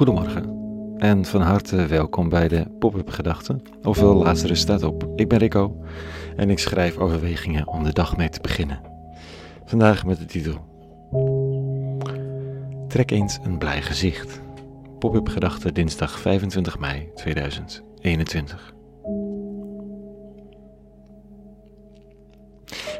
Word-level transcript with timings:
Goedemorgen 0.00 0.58
en 0.98 1.24
van 1.24 1.40
harte 1.40 1.86
welkom 1.86 2.28
bij 2.28 2.48
de 2.48 2.66
Pop-up 2.78 3.08
Gedachten, 3.08 3.62
ofwel 3.82 4.14
Lazarus 4.14 4.60
staat 4.60 4.82
op. 4.82 5.12
Ik 5.16 5.28
ben 5.28 5.38
Rico 5.38 5.84
en 6.36 6.50
ik 6.50 6.58
schrijf 6.58 6.96
overwegingen 6.96 7.68
om 7.68 7.84
de 7.84 7.92
dag 7.92 8.16
mee 8.16 8.28
te 8.28 8.40
beginnen. 8.40 8.80
Vandaag 9.64 10.04
met 10.04 10.18
de 10.18 10.24
titel 10.24 10.54
Trek 12.88 13.10
eens 13.10 13.38
een 13.42 13.58
blij 13.58 13.82
gezicht. 13.82 14.40
Pop-up 14.98 15.28
Gedachten 15.28 15.74
dinsdag 15.74 16.20
25 16.20 16.78
mei 16.78 17.10
2021. 17.14 18.74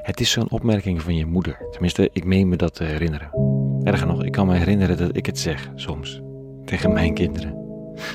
Het 0.03 0.21
is 0.21 0.30
zo'n 0.30 0.51
opmerking 0.51 1.03
van 1.03 1.14
je 1.14 1.27
moeder. 1.27 1.67
Tenminste, 1.71 2.11
ik 2.12 2.25
meen 2.25 2.48
me 2.48 2.57
dat 2.57 2.75
te 2.75 2.85
herinneren. 2.85 3.30
Erger 3.82 4.06
nog, 4.06 4.24
ik 4.24 4.32
kan 4.32 4.46
me 4.46 4.55
herinneren 4.55 4.96
dat 4.96 5.16
ik 5.16 5.27
het 5.27 5.38
zeg 5.38 5.70
soms 5.74 6.23
tegen 6.70 6.92
mijn 6.92 7.15
kinderen. 7.15 7.55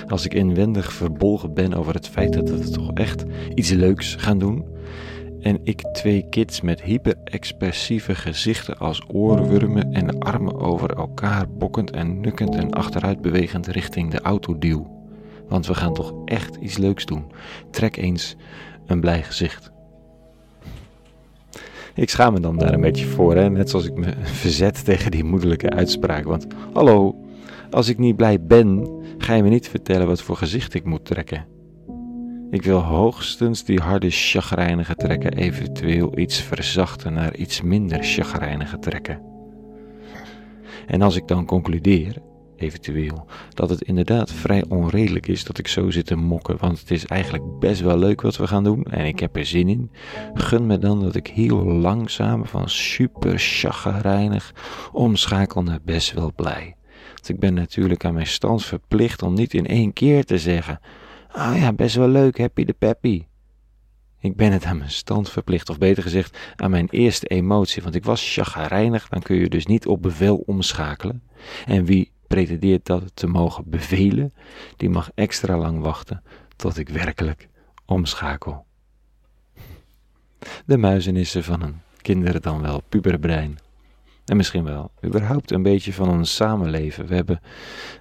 Als 0.08 0.26
ik 0.26 0.34
inwendig 0.34 0.94
verbolgen 0.94 1.54
ben 1.54 1.74
over 1.74 1.94
het 1.94 2.08
feit 2.08 2.34
dat 2.34 2.50
we 2.50 2.70
toch 2.70 2.94
echt 2.94 3.26
iets 3.56 3.70
leuks 3.70 4.16
gaan 4.16 4.40
doen. 4.40 4.66
En 5.42 5.60
ik 5.64 5.82
twee 5.94 6.26
kids 6.30 6.62
met 6.62 6.82
hyperexpressieve 6.82 8.16
gezichten 8.16 8.78
als 8.78 9.02
oorwormen 9.08 9.94
en 9.94 10.20
armen 10.20 10.60
over 10.60 10.90
elkaar 10.96 11.50
bokkend 11.50 11.92
en 11.92 12.22
nukkend 12.22 12.56
en 12.56 12.72
achteruit 12.72 13.22
bewegend 13.22 13.68
richting 13.68 14.12
de 14.12 14.22
auto 14.22 14.58
duw. 14.58 14.88
Want 15.48 15.68
we 15.68 15.74
gaan 15.74 15.94
toch 15.94 16.14
echt 16.26 16.56
iets 16.56 16.78
leuks 16.78 17.06
doen. 17.06 17.24
Trek 17.72 17.98
eens 17.98 18.36
een 18.86 19.00
blij 19.00 19.24
gezicht. 19.24 19.72
Ik 21.94 22.10
schaam 22.10 22.34
me 22.34 22.40
dan 22.40 22.58
daar 22.58 22.74
een 22.74 22.82
beetje 22.82 23.06
voor, 23.06 23.36
hè? 23.36 23.50
net 23.50 23.70
zoals 23.70 23.86
ik 23.86 23.96
me 23.96 24.14
verzet 24.44 24.86
tegen 24.86 25.12
die 25.12 25.24
moederlijke 25.24 25.70
uitspraak. 25.70 26.24
Want 26.24 26.48
hallo, 26.74 27.25
als 27.70 27.90
ik 27.90 27.98
niet 27.98 28.16
blij 28.16 28.42
ben, 28.42 28.90
ga 29.18 29.34
je 29.34 29.44
me 29.44 29.50
niet 29.50 29.70
vertellen 29.70 30.08
wat 30.08 30.22
voor 30.22 30.36
gezicht 30.36 30.74
ik 30.74 30.84
moet 30.84 31.06
trekken. 31.06 31.46
Ik 32.50 32.64
wil 32.64 32.80
hoogstens 32.80 33.64
die 33.64 33.80
harde 33.80 34.10
chagrijnige 34.10 34.96
trekken 34.96 35.34
eventueel 35.34 36.18
iets 36.18 36.42
verzachten 36.42 37.14
naar 37.14 37.36
iets 37.36 37.62
minder 37.62 38.04
chagrijnige 38.04 38.80
trekken. 38.80 39.22
En 40.88 41.02
als 41.02 41.16
ik 41.16 41.28
dan 41.28 41.46
concludeer, 41.46 42.16
eventueel, 42.56 43.26
dat 43.54 43.70
het 43.70 43.82
inderdaad 43.82 44.32
vrij 44.32 44.64
onredelijk 44.70 45.28
is 45.28 45.44
dat 45.44 45.58
ik 45.58 45.68
zo 45.68 45.90
zit 45.90 46.06
te 46.06 46.16
mokken, 46.16 46.58
want 46.60 46.80
het 46.80 46.92
is 46.92 47.06
eigenlijk 47.06 47.60
best 47.60 47.82
wel 47.82 47.98
leuk 47.98 48.22
wat 48.22 48.38
we 48.38 48.48
gaan 48.48 48.64
doen 48.64 48.84
en 48.84 49.06
ik 49.06 49.20
heb 49.20 49.36
er 49.36 49.46
zin 49.46 49.70
in, 49.70 49.92
gun 50.34 50.66
me 50.66 50.78
dan 50.78 51.02
dat 51.02 51.16
ik 51.16 51.28
heel 51.28 51.64
langzaam 51.64 52.46
van 52.46 52.70
super 52.70 53.40
chagrijnig 53.40 54.54
omschakel 54.92 55.64
naar 55.64 55.80
best 55.84 56.14
wel 56.14 56.32
blij. 56.36 56.76
Ik 57.30 57.40
ben 57.40 57.54
natuurlijk 57.54 58.06
aan 58.06 58.14
mijn 58.14 58.28
stand 58.28 58.66
verplicht 58.66 59.22
om 59.22 59.34
niet 59.34 59.54
in 59.54 59.68
één 59.68 59.94
keer 59.94 60.26
te 60.26 60.38
zeggen: 60.38 60.80
Ah 61.32 61.58
ja, 61.58 61.74
best 61.74 61.96
wel 61.96 62.08
leuk, 62.08 62.38
happy 62.38 62.64
de 62.64 62.74
peppy. 62.74 63.26
Ik 64.20 64.36
ben 64.36 64.52
het 64.52 64.66
aan 64.66 64.78
mijn 64.78 64.92
stand 64.92 65.30
verplicht, 65.30 65.70
of 65.70 65.78
beter 65.78 66.04
gezegd 66.04 66.38
aan 66.56 66.72
mijn 66.72 66.88
eerste 66.90 67.28
emotie, 67.28 67.84
want 67.84 67.96
ik 67.96 68.04
was 68.04 68.34
chagrijnig, 68.34 69.08
dan 69.10 69.22
kun 69.22 69.36
je 69.36 69.50
dus 69.50 69.66
niet 69.66 69.88
op 69.88 70.02
bevel 70.02 70.44
omschakelen. 70.46 71.24
En 71.66 71.86
wie 71.86 72.12
pretendeert 72.28 72.86
dat 72.86 73.12
te 73.14 73.28
mogen 73.28 73.64
bevelen, 73.70 74.34
die 74.78 74.90
mag 74.90 75.12
extra 75.16 75.58
lang 75.58 75.82
wachten 75.82 76.24
tot 76.56 76.78
ik 76.78 76.90
werkelijk 76.90 77.50
omschakel. 77.86 78.66
De 80.66 80.78
muizenissen 80.78 81.44
van 81.44 81.62
een 81.62 81.82
kinderen 82.02 82.42
dan 82.42 82.62
wel 82.62 82.82
puberbrein. 82.90 83.58
En 84.26 84.38
misschien 84.38 84.64
wel 84.64 84.92
überhaupt 85.06 85.52
een 85.52 85.64
beetje 85.64 85.94
van 85.94 86.10
ons 86.10 86.36
samenleven. 86.36 87.08
We 87.08 87.16
hebben 87.16 87.42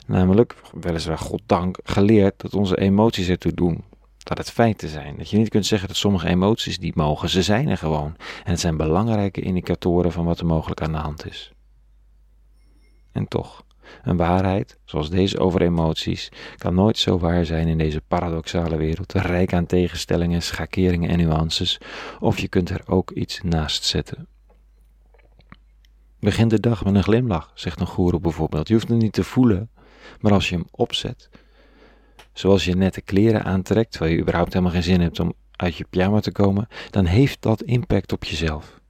namelijk, 0.07 0.55
weliswaar 0.81 1.19
goddank, 1.19 1.79
geleerd 1.83 2.41
dat 2.41 2.55
onze 2.55 2.79
emoties 2.79 3.29
ertoe 3.29 3.55
doen. 3.55 3.85
Dat 4.19 4.39
het 4.39 4.51
feiten 4.51 4.89
zijn. 4.89 5.17
Dat 5.17 5.31
je 5.31 5.37
niet 5.37 5.49
kunt 5.49 5.67
zeggen 5.67 5.89
dat 5.89 5.97
sommige 5.97 6.29
emoties 6.29 6.79
die 6.79 6.93
mogen, 6.95 7.29
ze 7.29 7.43
zijn 7.43 7.69
er 7.69 7.77
gewoon. 7.77 8.15
En 8.45 8.51
het 8.51 8.61
zijn 8.61 8.77
belangrijke 8.77 9.41
indicatoren 9.41 10.13
van 10.13 10.25
wat 10.25 10.39
er 10.39 10.47
mogelijk 10.47 10.83
aan 10.83 10.93
de 10.93 10.99
hand 10.99 11.27
is. 11.27 11.53
En 13.13 13.29
toch, 13.29 13.65
een 14.03 14.17
waarheid, 14.17 14.79
zoals 14.85 15.11
deze 15.11 15.39
over 15.39 15.63
emoties, 15.63 16.29
kan 16.57 16.75
nooit 16.75 16.99
zo 16.99 17.19
waar 17.19 17.45
zijn 17.45 17.69
in 17.69 17.79
deze 17.79 18.01
paradoxale 18.09 18.77
wereld, 18.77 19.13
rijk 19.13 19.53
aan 19.53 19.67
tegenstellingen, 19.67 20.43
schakeringen 20.43 21.11
en 21.11 21.19
nuances, 21.19 21.81
of 22.21 22.39
je 22.39 22.49
kunt 22.49 22.71
er 22.71 22.83
ook 22.87 23.11
iets 23.11 23.41
naast 23.43 23.85
zetten. 23.85 24.29
Begin 26.25 26.49
de 26.49 26.61
dag 26.61 26.85
met 26.85 26.95
een 26.95 27.03
glimlach, 27.03 27.53
zegt 27.55 27.81
een 27.81 27.87
goeroe 27.87 28.21
bijvoorbeeld. 28.21 28.69
Je 28.69 28.75
hoeft 28.75 28.89
het 28.89 28.99
niet 28.99 29.13
te 29.13 29.25
voelen, 29.25 29.71
maar 30.21 30.33
als 30.33 30.49
je 30.49 30.55
hem 30.55 30.67
opzet, 30.71 31.29
zoals 32.33 32.65
je 32.65 32.77
nette 32.77 33.01
kleren 33.01 33.45
aantrekt, 33.45 33.91
terwijl 33.91 34.15
je 34.15 34.21
überhaupt 34.21 34.53
helemaal 34.53 34.75
geen 34.75 34.83
zin 34.83 35.01
hebt 35.01 35.21
om 35.21 35.33
uit 35.57 35.77
je 35.77 35.87
pyjama 35.91 36.21
te 36.21 36.33
komen, 36.33 36.69
dan 36.91 37.05
heeft 37.05 37.43
dat 37.43 37.63
impact 37.63 38.13
op 38.13 38.25
jezelf. 38.25 38.81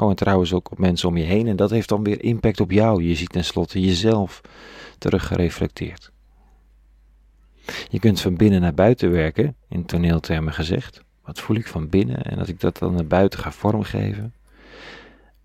Oh, 0.00 0.10
en 0.10 0.16
trouwens 0.16 0.52
ook 0.52 0.70
op 0.70 0.78
mensen 0.78 1.08
om 1.08 1.16
je 1.16 1.24
heen, 1.24 1.46
en 1.46 1.56
dat 1.56 1.70
heeft 1.70 1.88
dan 1.88 2.02
weer 2.04 2.22
impact 2.22 2.60
op 2.60 2.70
jou. 2.70 3.02
Je 3.02 3.14
ziet 3.14 3.32
tenslotte 3.32 3.80
jezelf 3.80 4.40
teruggereflecteerd. 4.98 6.12
Je 7.88 7.98
kunt 7.98 8.20
van 8.20 8.36
binnen 8.36 8.60
naar 8.60 8.74
buiten 8.74 9.10
werken, 9.10 9.56
in 9.68 9.86
toneeltermen 9.86 10.52
gezegd. 10.52 11.02
Wat 11.22 11.40
voel 11.40 11.56
ik 11.56 11.66
van 11.66 11.88
binnen 11.88 12.22
en 12.22 12.38
dat 12.38 12.48
ik 12.48 12.60
dat 12.60 12.78
dan 12.78 12.94
naar 12.94 13.06
buiten 13.06 13.38
ga 13.38 13.52
vormgeven. 13.52 14.34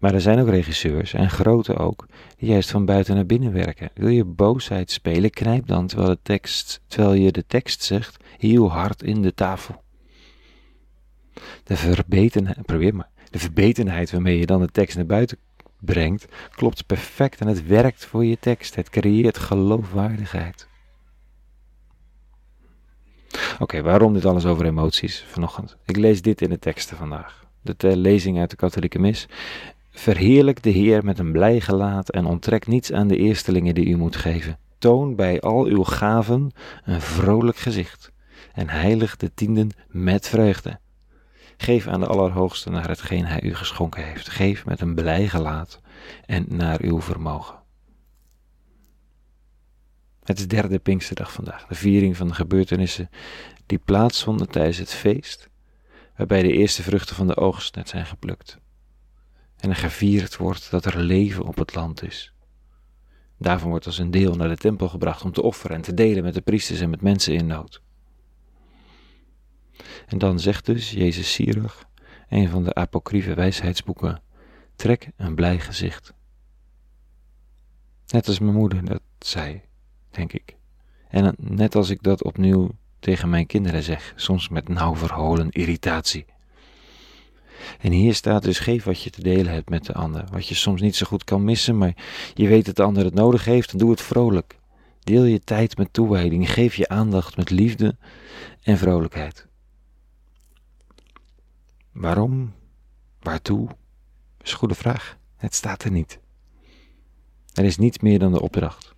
Maar 0.01 0.13
er 0.13 0.21
zijn 0.21 0.39
ook 0.39 0.49
regisseurs, 0.49 1.13
en 1.13 1.29
grote 1.29 1.77
ook, 1.77 2.07
die 2.37 2.49
juist 2.49 2.71
van 2.71 2.85
buiten 2.85 3.15
naar 3.15 3.25
binnen 3.25 3.53
werken. 3.53 3.89
Wil 3.93 4.07
je 4.07 4.25
boosheid 4.25 4.91
spelen, 4.91 5.29
knijp 5.29 5.67
dan 5.67 5.87
terwijl, 5.87 6.09
de 6.09 6.19
tekst, 6.23 6.81
terwijl 6.87 7.13
je 7.13 7.31
de 7.31 7.45
tekst 7.47 7.83
zegt 7.83 8.23
heel 8.37 8.71
hard 8.71 9.03
in 9.03 9.21
de 9.21 9.33
tafel. 9.33 9.83
De 11.63 11.77
verbetenheid, 11.77 12.65
probeer 12.65 12.95
maar, 12.95 13.09
de 13.29 13.39
verbetenheid 13.39 14.11
waarmee 14.11 14.39
je 14.39 14.45
dan 14.45 14.61
de 14.61 14.71
tekst 14.71 14.95
naar 14.95 15.05
buiten 15.05 15.37
brengt, 15.79 16.27
klopt 16.49 16.85
perfect 16.85 17.39
en 17.39 17.47
het 17.47 17.67
werkt 17.67 18.05
voor 18.05 18.25
je 18.25 18.37
tekst. 18.39 18.75
Het 18.75 18.89
creëert 18.89 19.37
geloofwaardigheid. 19.37 20.67
Oké, 23.59 23.81
waarom 23.81 24.13
dit 24.13 24.25
alles 24.25 24.45
over 24.45 24.65
emoties 24.65 25.25
vanochtend? 25.27 25.77
Ik 25.85 25.97
lees 25.97 26.21
dit 26.21 26.41
in 26.41 26.49
de 26.49 26.59
teksten 26.59 26.97
vandaag. 26.97 27.45
De 27.61 27.97
lezing 27.97 28.39
uit 28.39 28.49
de 28.49 28.55
katholieke 28.55 28.99
mis. 28.99 29.27
Verheerlijk 29.91 30.63
de 30.63 30.69
Heer 30.69 31.05
met 31.05 31.19
een 31.19 31.31
blij 31.31 31.61
gelaat 31.61 32.09
en 32.09 32.25
onttrek 32.25 32.67
niets 32.67 32.91
aan 32.91 33.07
de 33.07 33.17
eerstelingen 33.17 33.75
die 33.75 33.85
u 33.85 33.97
moet 33.97 34.15
geven. 34.15 34.59
Toon 34.77 35.15
bij 35.15 35.41
al 35.41 35.65
uw 35.65 35.83
gaven 35.83 36.51
een 36.83 37.01
vrolijk 37.01 37.57
gezicht 37.57 38.11
en 38.53 38.69
heilig 38.69 39.17
de 39.17 39.33
tienden 39.33 39.69
met 39.87 40.27
vreugde. 40.27 40.79
Geef 41.57 41.87
aan 41.87 41.99
de 41.99 42.05
Allerhoogste 42.05 42.69
naar 42.69 42.87
hetgeen 42.87 43.25
Hij 43.25 43.41
u 43.41 43.55
geschonken 43.55 44.03
heeft. 44.03 44.29
Geef 44.29 44.65
met 44.65 44.81
een 44.81 44.95
blij 44.95 45.27
gelaat 45.27 45.81
en 46.25 46.45
naar 46.49 46.81
uw 46.81 47.01
vermogen. 47.01 47.59
Het 50.23 50.39
is 50.39 50.47
derde 50.47 50.79
Pinksterdag 50.79 51.31
vandaag, 51.31 51.67
de 51.67 51.75
viering 51.75 52.17
van 52.17 52.27
de 52.27 52.33
gebeurtenissen 52.33 53.09
die 53.65 53.77
plaatsvonden 53.85 54.49
tijdens 54.49 54.77
het 54.77 54.93
feest, 54.93 55.49
waarbij 56.17 56.41
de 56.41 56.51
eerste 56.51 56.83
vruchten 56.83 57.15
van 57.15 57.27
de 57.27 57.37
oogst 57.37 57.75
net 57.75 57.89
zijn 57.89 58.05
geplukt 58.05 58.59
en 59.61 59.69
er 59.69 59.75
gevierd 59.75 60.37
wordt 60.37 60.71
dat 60.71 60.85
er 60.85 60.99
leven 60.99 61.45
op 61.45 61.57
het 61.57 61.75
land 61.75 62.03
is. 62.03 62.33
Daarvan 63.37 63.69
wordt 63.69 63.85
als 63.85 63.97
een 63.97 64.11
deel 64.11 64.35
naar 64.35 64.47
de 64.47 64.57
tempel 64.57 64.89
gebracht 64.89 65.23
om 65.23 65.31
te 65.31 65.41
offeren 65.41 65.75
en 65.75 65.81
te 65.81 65.93
delen 65.93 66.23
met 66.23 66.33
de 66.33 66.41
priesters 66.41 66.79
en 66.79 66.89
met 66.89 67.01
mensen 67.01 67.33
in 67.33 67.47
nood. 67.47 67.81
En 70.07 70.17
dan 70.17 70.39
zegt 70.39 70.65
dus 70.65 70.91
Jezus 70.91 71.33
sierig, 71.33 71.85
een 72.29 72.49
van 72.49 72.63
de 72.63 72.73
apocryfe 72.73 73.33
wijsheidsboeken, 73.33 74.21
trek 74.75 75.09
een 75.17 75.35
blij 75.35 75.59
gezicht. 75.59 76.13
Net 78.07 78.27
als 78.27 78.39
mijn 78.39 78.55
moeder 78.55 78.85
dat 78.85 79.01
zei, 79.19 79.61
denk 80.09 80.33
ik. 80.33 80.55
En 81.07 81.35
net 81.37 81.75
als 81.75 81.89
ik 81.89 82.03
dat 82.03 82.23
opnieuw 82.23 82.69
tegen 82.99 83.29
mijn 83.29 83.45
kinderen 83.45 83.83
zeg, 83.83 84.13
soms 84.15 84.49
met 84.49 84.67
nauw 84.67 84.95
verholen 84.95 85.49
irritatie. 85.49 86.25
En 87.79 87.91
hier 87.91 88.13
staat 88.13 88.43
dus: 88.43 88.59
geef 88.59 88.83
wat 88.83 89.01
je 89.01 89.09
te 89.09 89.23
delen 89.23 89.53
hebt 89.53 89.69
met 89.69 89.85
de 89.85 89.93
ander. 89.93 90.23
Wat 90.31 90.47
je 90.47 90.55
soms 90.55 90.81
niet 90.81 90.95
zo 90.95 91.05
goed 91.05 91.23
kan 91.23 91.43
missen, 91.43 91.77
maar 91.77 91.95
je 92.33 92.47
weet 92.47 92.65
dat 92.65 92.75
de 92.75 92.83
ander 92.83 93.03
het 93.03 93.13
nodig 93.13 93.45
heeft, 93.45 93.69
dan 93.71 93.79
doe 93.79 93.91
het 93.91 94.01
vrolijk. 94.01 94.59
Deel 95.03 95.23
je 95.23 95.39
tijd 95.39 95.77
met 95.77 95.93
toewijding. 95.93 96.51
Geef 96.51 96.75
je 96.75 96.87
aandacht 96.87 97.37
met 97.37 97.49
liefde 97.49 97.95
en 98.61 98.77
vrolijkheid. 98.77 99.47
Waarom? 101.91 102.53
Waartoe? 103.19 103.67
Is 104.41 104.51
een 104.51 104.57
goede 104.57 104.75
vraag. 104.75 105.17
Het 105.35 105.55
staat 105.55 105.83
er 105.83 105.91
niet. 105.91 106.19
Er 107.53 107.65
is 107.65 107.77
niets 107.77 107.99
meer 107.99 108.19
dan 108.19 108.31
de 108.31 108.41
opdracht. 108.41 108.95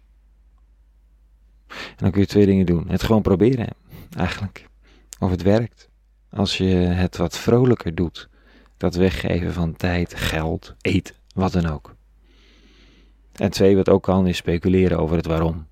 En 1.68 1.96
dan 1.96 2.12
kun 2.12 2.22
je 2.22 2.28
twee 2.28 2.46
dingen 2.46 2.66
doen. 2.66 2.90
Het 2.90 3.04
gewoon 3.04 3.22
proberen, 3.22 3.68
eigenlijk. 4.18 4.68
Of 5.20 5.30
het 5.30 5.42
werkt. 5.42 5.90
Als 6.30 6.58
je 6.58 6.66
het 6.76 7.18
wat 7.18 7.38
vrolijker 7.38 7.96
doet 7.96 8.30
dat 8.84 8.96
weggeven 8.96 9.54
van 9.54 9.76
tijd, 9.76 10.16
geld, 10.16 10.76
eten, 10.82 11.16
wat 11.36 11.52
dan 11.52 11.66
ook. 11.66 11.96
En 13.34 13.52
twee, 13.52 13.76
wat 13.76 13.90
ook 13.90 14.04
kan, 14.04 14.28
is 14.28 14.38
speculeren 14.38 15.00
over 15.00 15.16
het 15.16 15.26
waarom. 15.26 15.68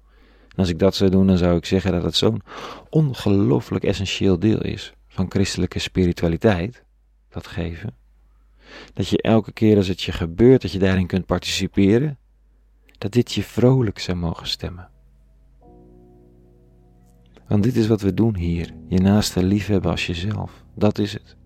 En 0.48 0.58
als 0.58 0.70
ik 0.70 0.80
dat 0.80 0.96
zou 0.96 1.10
doen, 1.10 1.28
dan 1.28 1.38
zou 1.38 1.58
ik 1.58 1.66
zeggen 1.66 1.92
dat 1.92 2.04
het 2.04 2.16
zo'n 2.16 2.42
ongelooflijk 2.90 3.84
essentieel 3.84 4.40
deel 4.40 4.62
is 4.62 4.94
van 5.08 5.32
christelijke 5.32 5.80
spiritualiteit, 5.80 6.84
dat 7.30 7.48
geven. 7.48 7.96
Dat 8.94 9.08
je 9.08 9.22
elke 9.22 9.52
keer 9.52 9.78
als 9.78 9.88
het 9.88 10.02
je 10.02 10.12
gebeurt, 10.12 10.62
dat 10.62 10.72
je 10.72 10.80
daarin 10.80 11.08
kunt 11.08 11.26
participeren, 11.26 12.18
dat 12.98 13.12
dit 13.12 13.34
je 13.34 13.44
vrolijk 13.44 14.00
zou 14.00 14.18
mogen 14.18 14.48
stemmen. 14.48 14.90
Want 17.48 17.64
dit 17.64 17.76
is 17.76 17.88
wat 17.88 18.02
we 18.02 18.14
doen 18.14 18.36
hier, 18.36 18.74
je 18.88 19.00
naaste 19.00 19.44
liefhebben 19.44 19.92
als 19.92 20.06
jezelf, 20.08 20.64
dat 20.76 20.98
is 20.98 21.14
het. 21.14 21.40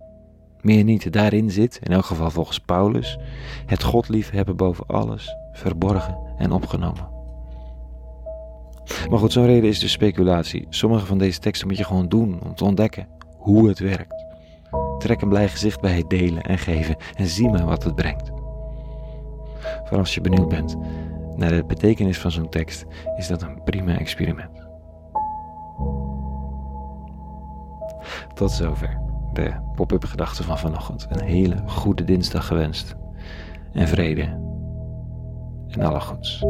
Meer 0.66 0.84
niet, 0.84 1.14
daarin 1.14 1.52
zit, 1.52 1.80
in 1.84 1.92
elk 1.92 2.06
geval 2.06 2.32
volgens 2.32 2.60
Paulus, 2.60 3.18
het 3.66 3.84
God 3.84 4.10
liefhebben 4.10 4.56
boven 4.56 4.86
alles, 4.88 5.36
verborgen 5.52 6.18
en 6.38 6.52
opgenomen. 6.52 7.08
Maar 9.10 9.20
goed, 9.20 9.32
zo'n 9.32 9.46
reden 9.46 9.70
is 9.70 9.80
de 9.80 9.88
speculatie. 9.88 10.66
Sommige 10.70 11.06
van 11.06 11.18
deze 11.18 11.40
teksten 11.40 11.68
moet 11.68 11.78
je 11.78 11.84
gewoon 11.84 12.08
doen 12.08 12.40
om 12.44 12.56
te 12.56 12.64
ontdekken 12.64 13.08
hoe 13.38 13.68
het 13.68 13.80
werkt. 13.80 14.26
Trek 14.98 15.22
een 15.22 15.30
blij 15.30 15.50
gezicht 15.50 15.82
bij 15.82 15.96
het 15.96 16.10
delen 16.10 16.44
en 16.44 16.58
geven 16.58 16.96
en 17.16 17.28
zie 17.28 17.50
maar 17.50 17.66
wat 17.66 17.84
het 17.84 17.96
brengt. 17.96 18.32
Voor 19.84 19.98
als 19.98 20.14
je 20.14 20.22
benieuwd 20.22 20.50
bent 20.50 20.76
naar 21.36 21.52
de 21.52 21.66
betekenis 21.66 22.20
van 22.20 22.32
zo'n 22.32 22.50
tekst, 22.50 22.86
is 23.18 23.28
dat 23.28 23.42
een 23.42 23.64
prima 23.64 23.98
experiment. 23.98 24.68
Tot 28.34 28.52
zover 28.52 29.05
de 29.36 29.54
pop-up 29.76 30.06
gedachten 30.06 30.46
van 30.46 30.58
vanochtend. 30.58 31.08
Een 31.10 31.24
hele 31.24 31.56
goede 31.66 32.04
dinsdag 32.04 32.48
gewenst. 32.48 32.96
En 33.74 33.88
vrede. 33.88 34.22
En 35.68 35.82
alle 35.82 36.00
goeds. 36.00 36.44